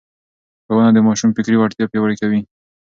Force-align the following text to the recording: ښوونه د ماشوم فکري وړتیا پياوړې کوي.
ښوونه 0.65 0.89
د 0.93 0.99
ماشوم 1.07 1.29
فکري 1.37 1.57
وړتیا 1.59 1.85
پياوړې 1.91 2.15
کوي. 2.21 2.41